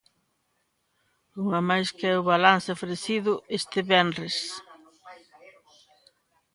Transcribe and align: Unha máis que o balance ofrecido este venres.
Unha 1.43 1.59
máis 1.69 1.89
que 1.97 2.09
o 2.19 2.25
balance 2.31 2.69
ofrecido 2.77 3.33
este 3.57 3.79
venres. 3.91 4.37